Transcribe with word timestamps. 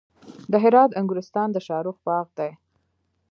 د 0.51 0.53
هرات 0.63 0.91
انګورستان 0.99 1.47
د 1.51 1.57
شاهرخ 1.67 1.97
باغ 2.07 2.27
دی 2.37 2.51